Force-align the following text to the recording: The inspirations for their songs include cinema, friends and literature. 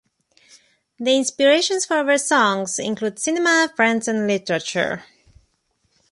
The 0.97 1.15
inspirations 1.15 1.85
for 1.85 2.03
their 2.03 2.17
songs 2.17 2.79
include 2.79 3.19
cinema, 3.19 3.71
friends 3.75 4.07
and 4.07 4.25
literature. 4.27 5.03